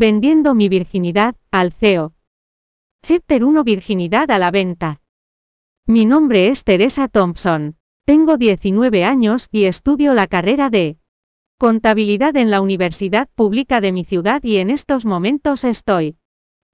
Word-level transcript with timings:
Vendiendo 0.00 0.54
mi 0.54 0.68
virginidad, 0.68 1.34
al 1.50 1.72
CEO. 1.72 2.12
Chapter 3.02 3.42
1 3.42 3.64
Virginidad 3.64 4.30
a 4.30 4.38
la 4.38 4.52
venta. 4.52 5.00
Mi 5.88 6.06
nombre 6.06 6.50
es 6.50 6.62
Teresa 6.62 7.08
Thompson. 7.08 7.74
Tengo 8.06 8.36
19 8.36 9.02
años 9.02 9.48
y 9.50 9.64
estudio 9.64 10.14
la 10.14 10.28
carrera 10.28 10.70
de 10.70 10.98
contabilidad 11.58 12.36
en 12.36 12.52
la 12.52 12.60
Universidad 12.60 13.28
Pública 13.34 13.80
de 13.80 13.90
mi 13.90 14.04
ciudad 14.04 14.40
y 14.44 14.58
en 14.58 14.70
estos 14.70 15.04
momentos 15.04 15.64
estoy 15.64 16.16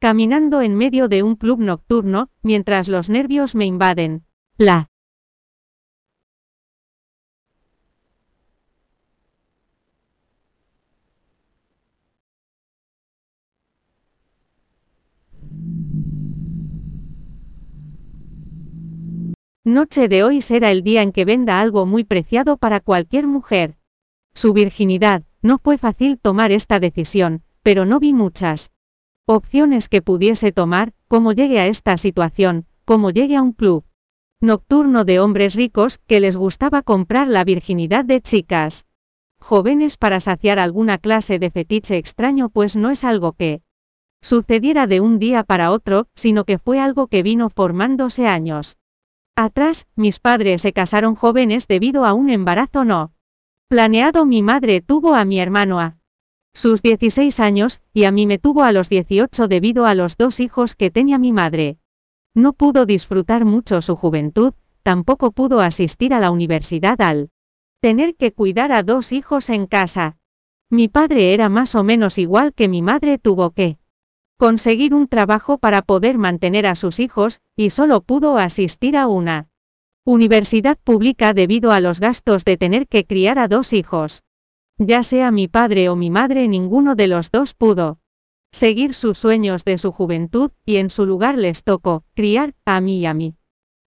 caminando 0.00 0.60
en 0.60 0.74
medio 0.74 1.08
de 1.08 1.22
un 1.22 1.36
club 1.36 1.60
nocturno, 1.60 2.28
mientras 2.42 2.90
los 2.90 3.08
nervios 3.08 3.54
me 3.54 3.64
invaden. 3.64 4.26
La 4.58 4.90
noche 19.64 20.08
de 20.08 20.22
hoy 20.22 20.42
será 20.42 20.70
el 20.70 20.82
día 20.82 21.00
en 21.00 21.10
que 21.10 21.24
venda 21.24 21.58
algo 21.58 21.86
muy 21.86 22.04
preciado 22.04 22.58
para 22.58 22.80
cualquier 22.80 23.26
mujer. 23.26 23.76
Su 24.34 24.52
virginidad, 24.52 25.22
no 25.40 25.56
fue 25.56 25.78
fácil 25.78 26.18
tomar 26.18 26.52
esta 26.52 26.80
decisión, 26.80 27.42
pero 27.62 27.86
no 27.86 27.98
vi 27.98 28.12
muchas 28.12 28.72
opciones 29.26 29.88
que 29.88 30.02
pudiese 30.02 30.52
tomar, 30.52 30.92
como 31.08 31.32
llegue 31.32 31.60
a 31.60 31.66
esta 31.66 31.96
situación, 31.96 32.66
como 32.84 33.10
llegue 33.10 33.36
a 33.36 33.42
un 33.42 33.52
club 33.52 33.84
nocturno 34.42 35.06
de 35.06 35.20
hombres 35.20 35.54
ricos 35.54 35.98
que 36.06 36.20
les 36.20 36.36
gustaba 36.36 36.82
comprar 36.82 37.28
la 37.28 37.44
virginidad 37.44 38.04
de 38.04 38.20
chicas 38.20 38.84
jóvenes 39.40 39.96
para 39.96 40.20
saciar 40.20 40.58
alguna 40.58 40.98
clase 40.98 41.38
de 41.38 41.50
fetiche 41.50 41.96
extraño 41.96 42.50
pues 42.50 42.76
no 42.76 42.90
es 42.90 43.04
algo 43.04 43.32
que 43.32 43.62
sucediera 44.20 44.86
de 44.86 45.00
un 45.00 45.18
día 45.18 45.42
para 45.42 45.70
otro, 45.70 46.08
sino 46.14 46.44
que 46.44 46.58
fue 46.58 46.80
algo 46.80 47.06
que 47.06 47.22
vino 47.22 47.48
formándose 47.48 48.26
años. 48.26 48.76
Atrás, 49.36 49.88
mis 49.96 50.20
padres 50.20 50.62
se 50.62 50.72
casaron 50.72 51.16
jóvenes 51.16 51.66
debido 51.66 52.04
a 52.04 52.12
un 52.12 52.30
embarazo 52.30 52.84
no 52.84 53.12
planeado. 53.68 54.26
Mi 54.26 54.42
madre 54.42 54.80
tuvo 54.80 55.14
a 55.14 55.24
mi 55.24 55.40
hermano 55.40 55.80
a 55.80 55.96
sus 56.54 56.82
16 56.82 57.40
años, 57.40 57.80
y 57.92 58.04
a 58.04 58.12
mí 58.12 58.26
me 58.26 58.38
tuvo 58.38 58.62
a 58.62 58.70
los 58.70 58.88
18 58.88 59.48
debido 59.48 59.86
a 59.86 59.94
los 59.94 60.16
dos 60.16 60.38
hijos 60.38 60.76
que 60.76 60.92
tenía 60.92 61.18
mi 61.18 61.32
madre. 61.32 61.78
No 62.32 62.52
pudo 62.52 62.86
disfrutar 62.86 63.44
mucho 63.44 63.82
su 63.82 63.96
juventud, 63.96 64.54
tampoco 64.84 65.32
pudo 65.32 65.58
asistir 65.58 66.14
a 66.14 66.20
la 66.20 66.30
universidad 66.30 67.00
al 67.00 67.30
tener 67.80 68.14
que 68.14 68.32
cuidar 68.32 68.70
a 68.70 68.84
dos 68.84 69.10
hijos 69.10 69.50
en 69.50 69.66
casa. 69.66 70.16
Mi 70.70 70.86
padre 70.86 71.34
era 71.34 71.48
más 71.48 71.74
o 71.74 71.82
menos 71.82 72.18
igual 72.18 72.54
que 72.54 72.68
mi 72.68 72.82
madre 72.82 73.18
tuvo 73.18 73.50
que 73.50 73.78
conseguir 74.36 74.94
un 74.94 75.08
trabajo 75.08 75.58
para 75.58 75.82
poder 75.82 76.18
mantener 76.18 76.66
a 76.66 76.74
sus 76.74 77.00
hijos, 77.00 77.40
y 77.56 77.70
solo 77.70 78.02
pudo 78.02 78.38
asistir 78.38 78.96
a 78.96 79.06
una 79.06 79.48
universidad 80.04 80.78
pública 80.78 81.32
debido 81.32 81.70
a 81.70 81.80
los 81.80 82.00
gastos 82.00 82.44
de 82.44 82.56
tener 82.56 82.88
que 82.88 83.06
criar 83.06 83.38
a 83.38 83.48
dos 83.48 83.72
hijos. 83.72 84.22
Ya 84.76 85.02
sea 85.02 85.30
mi 85.30 85.48
padre 85.48 85.88
o 85.88 85.96
mi 85.96 86.10
madre, 86.10 86.48
ninguno 86.48 86.94
de 86.94 87.06
los 87.06 87.30
dos 87.30 87.54
pudo 87.54 88.00
seguir 88.50 88.94
sus 88.94 89.18
sueños 89.18 89.64
de 89.64 89.78
su 89.78 89.92
juventud, 89.92 90.50
y 90.64 90.76
en 90.76 90.90
su 90.90 91.06
lugar 91.06 91.36
les 91.38 91.64
tocó 91.64 92.04
criar 92.14 92.54
a 92.64 92.80
mí 92.80 92.98
y 92.98 93.06
a 93.06 93.14
mí. 93.14 93.36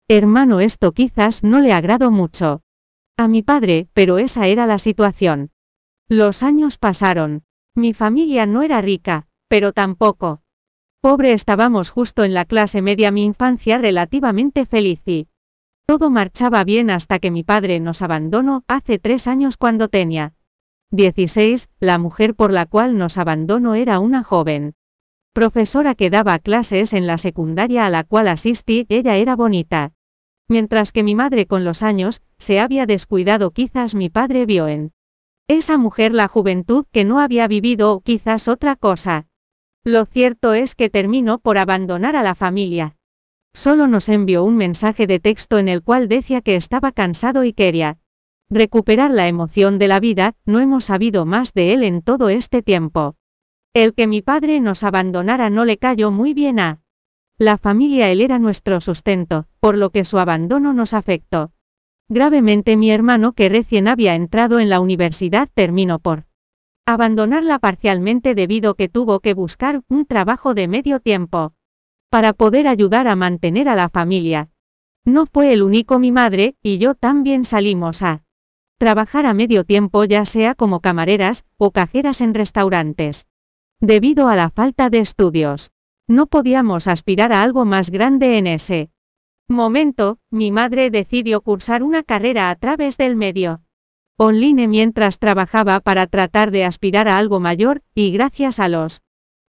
Hermano, 0.10 0.60
esto 0.60 0.92
quizás 0.92 1.44
no 1.44 1.60
le 1.60 1.74
agradó 1.74 2.12
mucho 2.12 2.62
a 3.18 3.28
mi 3.28 3.42
padre, 3.42 3.90
pero 3.94 4.18
esa 4.18 4.48
era 4.48 4.66
la 4.66 4.78
situación. 4.78 5.52
Los 6.08 6.44
años 6.44 6.78
pasaron. 6.78 7.44
Mi 7.76 7.94
familia 7.94 8.46
no 8.46 8.62
era 8.62 8.82
rica, 8.82 9.28
pero 9.48 9.74
tampoco. 9.74 10.42
Pobre 11.02 11.34
estábamos 11.34 11.90
justo 11.90 12.24
en 12.24 12.34
la 12.34 12.46
clase 12.46 12.82
media 12.82 13.12
mi 13.12 13.24
infancia 13.24 13.78
relativamente 13.78 14.66
feliz 14.66 15.02
y 15.06 15.28
todo 15.86 16.10
marchaba 16.10 16.64
bien 16.64 16.90
hasta 16.90 17.20
que 17.20 17.32
mi 17.32 17.44
padre 17.44 17.80
nos 17.80 18.02
abandonó 18.02 18.64
hace 18.68 19.00
tres 19.00 19.28
años 19.28 19.58
cuando 19.58 19.88
tenía 19.88 20.34
16, 20.92 21.70
la 21.80 21.98
mujer 21.98 22.34
por 22.34 22.52
la 22.52 22.66
cual 22.66 22.98
nos 22.98 23.18
abandonó 23.18 23.76
era 23.76 24.00
una 24.00 24.24
joven 24.24 24.74
profesora 25.34 25.94
que 25.94 26.10
daba 26.10 26.40
clases 26.40 26.94
en 26.94 27.06
la 27.06 27.18
secundaria 27.18 27.86
a 27.86 27.90
la 27.90 28.04
cual 28.04 28.28
asistí, 28.28 28.88
ella 28.90 29.18
era 29.18 29.36
bonita. 29.36 29.94
Mientras 30.50 30.92
que 30.92 31.04
mi 31.04 31.14
madre 31.14 31.46
con 31.46 31.64
los 31.64 31.84
años, 31.84 32.24
se 32.40 32.60
había 32.60 32.86
descuidado 32.86 33.52
quizás 33.52 33.94
mi 33.94 34.10
padre 34.10 34.46
vio 34.46 34.68
en 34.68 34.94
esa 35.48 35.78
mujer 35.78 36.14
la 36.14 36.28
juventud 36.28 36.86
que 36.92 37.04
no 37.04 37.20
había 37.20 37.48
vivido 37.48 37.94
o 37.94 38.02
quizás 38.02 38.48
otra 38.48 38.76
cosa. 38.76 39.27
Lo 39.88 40.06
cierto 40.06 40.54
es 40.54 40.76
que 40.76 40.90
terminó 40.90 41.40
por 41.40 41.58
abandonar 41.58 42.18
a 42.18 42.22
la 42.22 42.36
familia. 42.36 42.98
Solo 43.54 43.88
nos 43.88 44.10
envió 44.10 44.44
un 44.44 44.58
mensaje 44.58 45.08
de 45.08 45.22
texto 45.22 45.60
en 45.60 45.70
el 45.70 45.82
cual 45.82 46.10
decía 46.10 46.42
que 46.42 46.58
estaba 46.58 46.92
cansado 46.92 47.46
y 47.46 47.54
quería 47.54 47.98
recuperar 48.50 49.12
la 49.12 49.30
emoción 49.30 49.80
de 49.80 49.88
la 49.88 50.02
vida, 50.02 50.36
no 50.46 50.60
hemos 50.60 50.84
sabido 50.84 51.26
más 51.26 51.54
de 51.54 51.72
él 51.72 51.86
en 51.86 52.02
todo 52.02 52.28
este 52.28 52.62
tiempo. 52.62 53.16
El 53.74 53.94
que 53.94 54.08
mi 54.08 54.22
padre 54.22 54.60
nos 54.60 54.84
abandonara 54.84 55.50
no 55.50 55.64
le 55.64 55.78
cayó 55.78 56.12
muy 56.12 56.34
bien 56.34 56.60
a 56.60 56.82
la 57.38 57.58
familia, 57.58 58.12
él 58.12 58.20
era 58.20 58.40
nuestro 58.40 58.82
sustento, 58.82 59.46
por 59.62 59.78
lo 59.78 59.92
que 59.92 60.04
su 60.04 60.20
abandono 60.20 60.74
nos 60.74 60.94
afectó. 60.94 61.54
Gravemente 62.10 62.76
mi 62.76 62.92
hermano 62.92 63.32
que 63.32 63.48
recién 63.48 63.88
había 63.88 64.16
entrado 64.16 64.60
en 64.60 64.68
la 64.68 64.82
universidad 64.82 65.48
terminó 65.54 66.00
por 66.00 66.26
abandonarla 66.88 67.60
parcialmente 67.60 68.34
debido 68.34 68.76
que 68.76 68.88
tuvo 68.88 69.20
que 69.20 69.34
buscar 69.34 69.84
un 69.90 70.06
trabajo 70.06 70.54
de 70.54 70.70
medio 70.70 71.02
tiempo 71.02 71.52
para 72.10 72.32
poder 72.32 72.66
ayudar 72.66 73.10
a 73.10 73.18
mantener 73.18 73.68
a 73.68 73.76
la 73.76 73.90
familia. 73.90 74.50
No 75.04 75.26
fue 75.26 75.52
el 75.52 75.64
único 75.64 76.00
mi 76.00 76.14
madre, 76.14 76.56
y 76.64 76.78
yo 76.78 76.96
también 76.96 77.44
salimos 77.44 78.04
a 78.04 78.24
trabajar 78.78 79.26
a 79.26 79.34
medio 79.34 79.66
tiempo 79.66 80.06
ya 80.06 80.24
sea 80.24 80.56
como 80.56 80.80
camareras 80.80 81.46
o 81.58 81.72
cajeras 81.72 82.22
en 82.22 82.34
restaurantes. 82.34 83.28
Debido 83.82 84.30
a 84.30 84.38
la 84.38 84.50
falta 84.50 84.90
de 84.90 85.00
estudios, 85.00 85.72
no 86.08 86.28
podíamos 86.28 86.88
aspirar 86.88 87.34
a 87.34 87.42
algo 87.42 87.66
más 87.66 87.90
grande 87.90 88.38
en 88.38 88.48
ese 88.48 88.92
momento, 89.50 90.20
mi 90.32 90.52
madre 90.52 90.90
decidió 90.90 91.42
cursar 91.42 91.84
una 91.84 92.04
carrera 92.04 92.50
a 92.50 92.56
través 92.56 92.96
del 92.96 93.18
medio 93.18 93.62
online 94.20 94.68
mientras 94.68 95.20
trabajaba 95.20 95.80
para 95.80 96.08
tratar 96.08 96.50
de 96.50 96.66
aspirar 96.66 97.08
a 97.08 97.20
algo 97.20 97.40
mayor, 97.40 97.84
y 97.94 98.10
gracias 98.10 98.60
a 98.60 98.68
los 98.68 99.04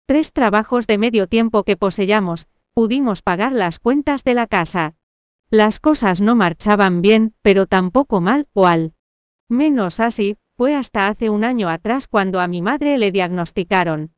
tres 0.07 0.33
trabajos 0.33 0.89
de 0.89 0.99
medio 0.99 1.29
tiempo 1.29 1.63
que 1.63 1.77
poseíamos, 1.77 2.49
pudimos 2.75 3.23
pagar 3.23 3.53
las 3.53 3.79
cuentas 3.79 4.25
de 4.25 4.35
la 4.35 4.49
casa. 4.49 4.95
Las 5.51 5.79
cosas 5.79 6.21
no 6.21 6.35
marchaban 6.35 7.01
bien, 7.01 7.33
pero 7.43 7.67
tampoco 7.67 8.21
mal, 8.21 8.49
o 8.55 8.67
al 8.67 8.93
menos 9.49 10.01
así, 10.01 10.37
fue 10.57 10.75
hasta 10.75 11.07
hace 11.07 11.31
un 11.31 11.45
año 11.45 11.69
atrás 11.69 12.09
cuando 12.09 12.41
a 12.41 12.49
mi 12.49 12.61
madre 12.61 12.99
le 12.99 13.13
diagnosticaron 13.13 14.11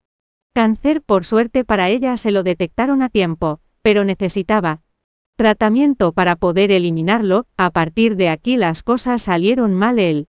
cáncer, 0.54 1.02
por 1.02 1.26
suerte 1.26 1.64
para 1.64 1.90
ella 1.90 2.16
se 2.16 2.30
lo 2.30 2.42
detectaron 2.42 3.02
a 3.02 3.10
tiempo, 3.10 3.60
pero 3.82 4.02
necesitaba 4.04 4.80
tratamiento 5.36 6.12
para 6.12 6.36
poder 6.36 6.72
eliminarlo, 6.72 7.44
a 7.58 7.68
partir 7.68 8.16
de 8.16 8.30
aquí 8.30 8.56
las 8.56 8.82
cosas 8.82 9.20
salieron 9.20 9.74
mal 9.74 9.98
él 9.98 10.26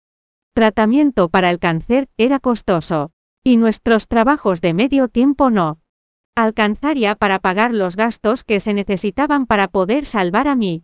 tratamiento 0.57 1.29
para 1.29 1.51
el 1.51 1.59
cáncer 1.59 2.09
era 2.18 2.40
costoso. 2.40 3.12
Y 3.44 3.57
nuestros 3.57 4.07
trabajos 4.07 4.59
de 4.59 4.73
medio 4.73 5.07
tiempo 5.07 5.51
no 5.51 5.78
alcanzaría 6.34 7.13
para 7.13 7.38
pagar 7.38 7.75
los 7.75 7.95
gastos 7.95 8.44
que 8.44 8.59
se 8.59 8.73
necesitaban 8.73 9.45
para 9.45 9.68
poder 9.68 10.07
salvar 10.07 10.47
a 10.47 10.56
mí. 10.56 10.84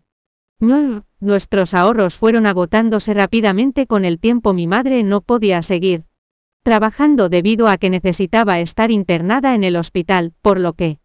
nuestros 0.60 1.74
ahorros 1.74 2.18
fueron 2.18 2.46
agotándose 2.46 3.16
rápidamente 3.16 3.88
con 3.88 4.06
el 4.06 4.20
tiempo 4.20 4.54
mi 4.54 4.68
madre 4.68 5.02
no 5.02 5.22
podía 5.22 5.64
seguir 5.64 6.04
trabajando 6.62 7.28
debido 7.28 7.68
a 7.68 7.78
que 7.78 7.90
necesitaba 7.90 8.60
estar 8.60 8.92
internada 8.92 9.56
en 9.56 9.64
el 9.64 9.76
hospital, 9.76 10.36
por 10.44 10.60
lo 10.60 10.74
que 10.74 11.00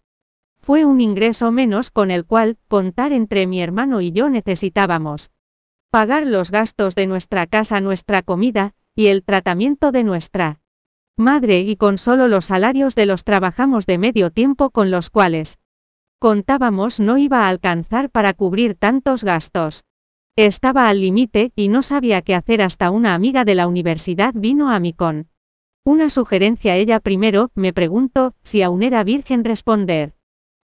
fue 0.60 0.84
un 0.84 1.00
ingreso 1.00 1.50
menos 1.52 1.90
con 1.90 2.10
el 2.10 2.26
cual 2.26 2.58
contar 2.68 3.14
entre 3.14 3.46
mi 3.46 3.62
hermano 3.62 4.02
y 4.02 4.12
yo 4.12 4.28
necesitábamos 4.28 5.30
pagar 5.90 6.26
los 6.26 6.50
gastos 6.50 6.94
de 6.94 7.06
nuestra 7.06 7.46
casa, 7.46 7.80
nuestra 7.80 8.20
comida, 8.20 8.74
y 8.94 9.06
el 9.06 9.24
tratamiento 9.24 9.90
de 9.90 10.04
nuestra 10.04 10.60
madre 11.16 11.60
y 11.60 11.76
con 11.76 11.96
solo 11.96 12.28
los 12.28 12.44
salarios 12.44 12.94
de 12.94 13.06
los 13.06 13.24
trabajamos 13.24 13.86
de 13.86 13.96
medio 13.96 14.30
tiempo 14.30 14.70
con 14.70 14.90
los 14.90 15.08
cuales 15.08 15.58
contábamos 16.18 17.00
no 17.00 17.16
iba 17.16 17.44
a 17.44 17.48
alcanzar 17.48 18.10
para 18.10 18.34
cubrir 18.34 18.74
tantos 18.74 19.24
gastos. 19.24 19.84
Estaba 20.36 20.88
al 20.88 21.00
límite 21.00 21.52
y 21.56 21.68
no 21.68 21.82
sabía 21.82 22.22
qué 22.22 22.34
hacer 22.34 22.60
hasta 22.60 22.90
una 22.90 23.14
amiga 23.14 23.44
de 23.44 23.54
la 23.54 23.66
universidad 23.66 24.34
vino 24.36 24.70
a 24.70 24.78
mí 24.80 24.92
con 24.92 25.28
una 25.84 26.10
sugerencia. 26.10 26.76
Ella 26.76 27.00
primero 27.00 27.50
me 27.54 27.72
preguntó 27.72 28.34
si 28.42 28.62
aún 28.62 28.82
era 28.82 29.02
virgen 29.04 29.42
responder. 29.42 30.17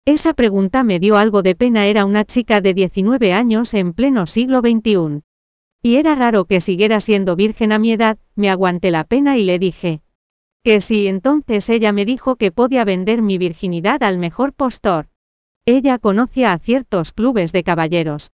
Esa 0.04 0.34
pregunta 0.34 0.82
me 0.82 0.98
dio 0.98 1.16
algo 1.16 1.42
de 1.42 1.54
pena, 1.54 1.86
era 1.86 2.04
una 2.04 2.24
chica 2.24 2.60
de 2.60 2.74
19 2.74 3.32
años 3.32 3.72
en 3.72 3.92
pleno 3.92 4.26
siglo 4.26 4.58
XXI. 4.58 5.22
Y 5.80 5.94
era 5.94 6.16
raro 6.16 6.44
que 6.46 6.60
siguiera 6.60 6.98
siendo 6.98 7.36
virgen 7.36 7.70
a 7.70 7.78
mi 7.78 7.92
edad, 7.92 8.18
me 8.34 8.50
aguanté 8.50 8.90
la 8.90 9.04
pena 9.04 9.38
y 9.38 9.44
le 9.44 9.60
dije. 9.60 10.00
Que 10.64 10.80
sí, 10.80 11.06
entonces 11.06 11.68
ella 11.68 11.92
me 11.92 12.04
dijo 12.04 12.34
que 12.34 12.50
podía 12.50 12.84
vender 12.84 13.22
mi 13.22 13.38
virginidad 13.38 14.02
al 14.02 14.18
mejor 14.18 14.52
postor. 14.52 15.06
Ella 15.66 15.98
conocía 15.98 16.52
a 16.52 16.58
ciertos 16.58 17.12
clubes 17.12 17.52
de 17.52 17.62
caballeros. 17.62 18.32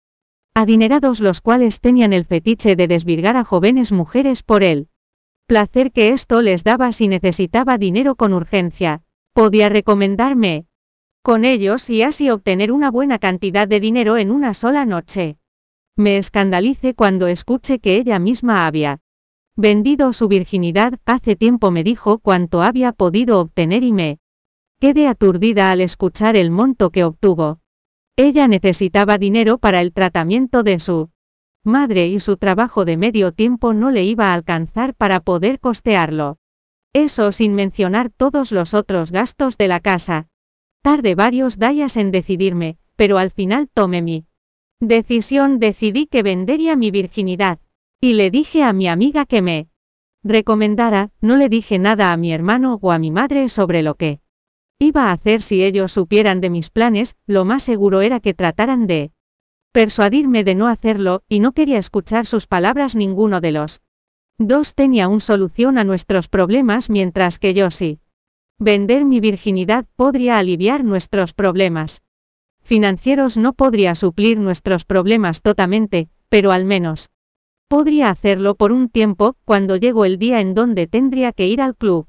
Adinerados 0.55 1.19
los 1.19 1.41
cuales 1.41 1.81
tenían 1.81 2.13
el 2.13 2.25
fetiche 2.25 2.77
de 2.77 2.87
desvirgar 2.87 3.37
a 3.37 3.43
jóvenes 3.43 3.91
mujeres 3.91 4.45
por 4.45 4.63
él. 4.63 4.87
Placer 5.49 5.91
que 5.91 6.11
esto 6.11 6.43
les 6.43 6.63
daba 6.63 6.93
si 6.93 7.09
necesitaba 7.09 7.77
dinero 7.77 8.15
con 8.15 8.35
urgencia. 8.35 9.03
Podía 9.33 9.69
recomendarme 9.69 10.67
con 11.27 11.45
ellos 11.45 11.91
y 11.91 12.05
así 12.05 12.31
obtener 12.31 12.71
una 12.71 12.89
buena 12.89 13.19
cantidad 13.19 13.67
de 13.67 13.81
dinero 13.81 14.17
en 14.17 14.31
una 14.31 14.55
sola 14.55 14.87
noche. 14.87 15.39
Me 15.97 16.19
escandalice 16.19 16.95
cuando 16.95 17.27
escuche 17.27 17.81
que 17.81 17.97
ella 17.97 18.21
misma 18.21 18.65
había 18.65 19.01
vendido 19.57 20.13
su 20.13 20.29
virginidad, 20.29 21.01
hace 21.05 21.35
tiempo 21.35 21.73
me 21.73 21.83
dijo 21.83 22.21
cuánto 22.21 22.63
había 22.63 22.93
podido 22.93 23.41
obtener 23.41 23.83
y 23.83 23.91
me 23.91 24.21
quedé 24.79 25.09
aturdida 25.09 25.73
al 25.73 25.81
escuchar 25.81 26.37
el 26.37 26.53
monto 26.53 26.91
que 26.91 27.03
obtuvo. 27.03 27.59
Ella 28.15 28.47
necesitaba 28.47 29.19
dinero 29.19 29.59
para 29.59 29.81
el 29.81 29.93
tratamiento 29.93 30.63
de 30.63 30.79
su 30.79 31.11
madre 31.65 32.07
y 32.07 32.21
su 32.21 32.37
trabajo 32.37 32.85
de 32.85 32.97
medio 32.97 33.33
tiempo 33.33 33.73
no 33.73 33.91
le 33.91 34.05
iba 34.05 34.27
a 34.27 34.33
alcanzar 34.33 34.95
para 34.95 35.19
poder 35.19 35.59
costearlo. 35.59 36.39
Eso 36.93 37.33
sin 37.33 37.57
mencionar 37.57 38.11
todos 38.11 38.53
los 38.53 38.75
otros 38.75 39.11
gastos 39.11 39.59
de 39.59 39.67
la 39.67 39.81
casa. 39.81 40.29
Tarde 40.87 41.17
varios 41.17 41.59
días 41.59 41.97
en 41.97 42.13
decidirme, 42.13 42.79
pero 42.95 43.19
al 43.19 43.33
final 43.33 43.69
tomé 43.69 44.03
mi 44.03 44.27
decisión, 44.79 45.59
decidí 45.59 46.07
que 46.07 46.23
vendería 46.23 46.77
mi 46.77 46.93
virginidad. 46.93 47.59
Y 48.01 48.13
le 48.13 48.31
dije 48.31 48.63
a 48.63 48.73
mi 48.73 48.87
amiga 48.87 49.27
que 49.27 49.43
me 49.43 49.69
recomendara, 50.23 51.11
no 51.21 51.39
le 51.39 51.49
dije 51.49 51.81
nada 51.81 52.13
a 52.13 52.17
mi 52.17 52.33
hermano 52.33 52.79
o 52.81 52.93
a 52.93 53.01
mi 53.01 53.11
madre 53.11 53.49
sobre 53.49 53.83
lo 53.83 53.97
que 53.97 54.21
iba 54.79 55.07
a 55.09 55.11
hacer 55.11 55.43
si 55.43 55.65
ellos 55.65 55.91
supieran 55.91 56.41
de 56.41 56.51
mis 56.51 56.71
planes, 56.71 57.17
lo 57.27 57.45
más 57.45 57.65
seguro 57.65 58.01
era 58.01 58.21
que 58.21 58.33
trataran 58.33 58.87
de 58.87 59.11
persuadirme 59.73 60.45
de 60.45 60.55
no 60.55 60.69
hacerlo, 60.69 61.25
y 61.29 61.41
no 61.41 61.51
quería 61.51 61.79
escuchar 61.79 62.27
sus 62.27 62.47
palabras 62.47 62.95
ninguno 62.95 63.41
de 63.41 63.51
los 63.51 63.83
dos 64.39 64.77
tenía 64.77 65.09
una 65.09 65.19
solución 65.19 65.79
a 65.79 65.85
nuestros 65.85 66.29
problemas 66.29 66.91
mientras 66.91 67.41
que 67.41 67.55
yo 67.55 67.73
sí. 67.73 67.99
Vender 68.59 69.05
mi 69.05 69.21
virginidad 69.21 69.87
podría 69.97 70.39
aliviar 70.39 70.85
nuestros 70.85 71.33
problemas 71.33 72.03
financieros 72.63 73.37
no 73.37 73.53
podría 73.53 73.95
suplir 73.95 74.39
nuestros 74.39 74.85
problemas 74.85 75.43
totalmente, 75.43 76.09
pero 76.29 76.51
al 76.51 76.65
menos 76.65 77.11
Podría 77.69 78.11
hacerlo 78.11 78.55
por 78.55 78.71
un 78.71 78.89
tiempo, 78.89 79.35
cuando 79.45 79.75
llegó 79.75 80.05
el 80.05 80.19
día 80.19 80.41
en 80.41 80.55
donde 80.55 80.87
tendría 80.87 81.33
que 81.33 81.49
ir 81.49 81.61
al 81.61 81.75
club. 81.75 82.07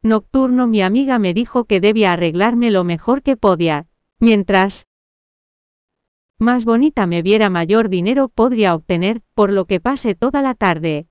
Nocturno 0.00 0.68
mi 0.68 0.80
amiga 0.80 1.18
me 1.18 1.34
dijo 1.34 1.64
que 1.64 1.80
debía 1.80 2.12
arreglarme 2.12 2.70
lo 2.70 2.84
mejor 2.84 3.22
que 3.22 3.36
podía. 3.36 3.88
Mientras 4.20 4.86
más 6.38 6.64
bonita 6.64 7.06
me 7.06 7.22
viera 7.22 7.50
mayor 7.50 7.88
dinero 7.88 8.28
podría 8.28 8.76
obtener, 8.76 9.22
por 9.34 9.50
lo 9.50 9.64
que 9.64 9.80
pasé 9.80 10.14
toda 10.14 10.40
la 10.40 10.54
tarde. 10.54 11.08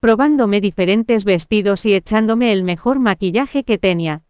Probándome 0.00 0.60
diferentes 0.60 1.24
vestidos 1.24 1.84
y 1.84 1.92
echándome 1.92 2.52
el 2.52 2.62
mejor 2.62 3.00
maquillaje 3.00 3.64
que 3.64 3.78
tenía. 3.78 4.22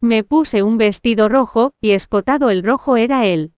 Me 0.00 0.24
puse 0.24 0.62
un 0.62 0.78
vestido 0.78 1.28
rojo, 1.28 1.72
y 1.78 1.90
escotado 1.90 2.48
el 2.48 2.62
rojo 2.62 2.96
era 2.96 3.26
el 3.26 3.52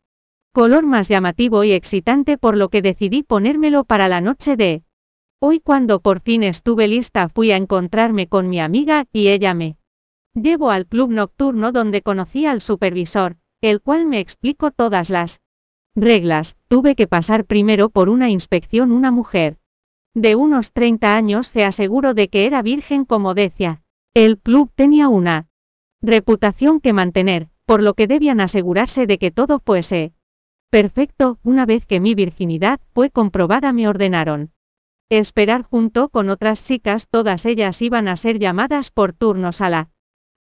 color 0.52 0.84
más 0.84 1.06
llamativo 1.06 1.62
y 1.62 1.70
excitante 1.70 2.36
por 2.36 2.56
lo 2.56 2.68
que 2.68 2.82
decidí 2.82 3.22
ponérmelo 3.22 3.84
para 3.84 4.08
la 4.08 4.20
noche 4.20 4.56
de 4.56 4.82
Hoy. 5.40 5.60
Cuando 5.60 6.00
por 6.00 6.18
fin 6.18 6.42
estuve 6.42 6.88
lista 6.88 7.28
fui 7.28 7.52
a 7.52 7.56
encontrarme 7.56 8.26
con 8.26 8.48
mi 8.48 8.58
amiga, 8.58 9.06
y 9.12 9.28
ella 9.28 9.54
me 9.54 9.76
llevó 10.34 10.70
al 10.70 10.86
club 10.86 11.12
nocturno 11.12 11.70
donde 11.70 12.02
conocí 12.02 12.44
al 12.44 12.60
supervisor, 12.60 13.36
el 13.60 13.80
cual 13.80 14.06
me 14.06 14.18
explicó 14.18 14.72
todas 14.72 15.10
las 15.10 15.40
reglas, 15.94 16.56
tuve 16.66 16.96
que 16.96 17.06
pasar 17.06 17.44
primero 17.44 17.88
por 17.88 18.08
una 18.08 18.30
inspección 18.30 18.90
una 18.90 19.12
mujer 19.12 19.61
de 20.14 20.36
unos 20.36 20.72
30 20.72 21.14
años 21.14 21.46
se 21.46 21.64
aseguró 21.64 22.14
de 22.14 22.28
que 22.28 22.46
era 22.46 22.62
virgen 22.62 23.04
como 23.04 23.34
decía. 23.34 23.82
El 24.14 24.38
club 24.38 24.70
tenía 24.74 25.08
una 25.08 25.48
reputación 26.02 26.80
que 26.80 26.92
mantener, 26.92 27.48
por 27.64 27.82
lo 27.82 27.94
que 27.94 28.06
debían 28.06 28.40
asegurarse 28.40 29.06
de 29.06 29.18
que 29.18 29.30
todo 29.30 29.58
fuese 29.58 30.12
perfecto, 30.70 31.38
una 31.42 31.64
vez 31.64 31.86
que 31.86 32.00
mi 32.00 32.14
virginidad 32.14 32.80
fue 32.92 33.10
comprobada 33.10 33.72
me 33.72 33.88
ordenaron 33.88 34.52
esperar 35.08 35.62
junto 35.62 36.08
con 36.08 36.30
otras 36.30 36.64
chicas, 36.64 37.06
todas 37.08 37.44
ellas 37.44 37.80
iban 37.82 38.08
a 38.08 38.16
ser 38.16 38.38
llamadas 38.38 38.90
por 38.90 39.12
turnos 39.12 39.60
a 39.60 39.70
la 39.70 39.90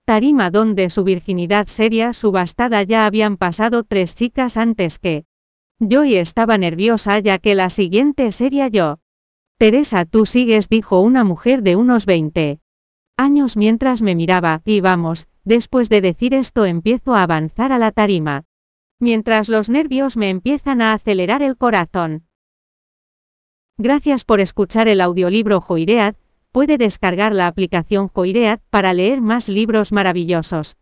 tarima 0.06 0.50
donde 0.50 0.90
su 0.90 1.04
virginidad 1.04 1.68
sería 1.68 2.14
subastada 2.14 2.84
ya 2.84 3.06
habían 3.06 3.38
pasado 3.38 3.84
tres 3.84 4.16
chicas 4.16 4.58
antes 4.58 5.00
que 5.00 5.26
yo 5.80 6.04
y 6.04 6.16
estaba 6.16 6.58
nerviosa 6.58 7.20
ya 7.20 7.38
que 7.38 7.56
la 7.56 7.70
siguiente 7.70 8.32
sería 8.32 8.68
yo. 8.68 9.00
Teresa, 9.62 10.06
tú 10.06 10.26
sigues, 10.26 10.70
dijo 10.70 11.02
una 11.02 11.24
mujer 11.24 11.62
de 11.62 11.76
unos 11.76 12.08
20 12.08 12.62
años 13.16 13.58
mientras 13.58 14.02
me 14.02 14.16
miraba, 14.16 14.64
y 14.66 14.82
vamos, 14.82 15.28
después 15.44 15.88
de 15.88 16.02
decir 16.02 16.34
esto 16.34 16.66
empiezo 16.66 17.14
a 17.14 17.22
avanzar 17.22 17.72
a 17.72 17.78
la 17.78 17.92
tarima. 17.92 18.46
Mientras 19.00 19.50
los 19.50 19.70
nervios 19.70 20.18
me 20.18 20.32
empiezan 20.32 20.82
a 20.82 20.94
acelerar 20.94 21.44
el 21.44 21.58
corazón. 21.58 22.26
Gracias 23.78 24.26
por 24.26 24.40
escuchar 24.40 24.88
el 24.88 25.00
audiolibro 25.00 25.62
Joiread, 25.62 26.16
puede 26.52 26.80
descargar 26.80 27.32
la 27.32 27.46
aplicación 27.46 28.08
Joiread 28.08 28.62
para 28.72 28.96
leer 28.96 29.22
más 29.22 29.48
libros 29.48 29.92
maravillosos. 29.92 30.76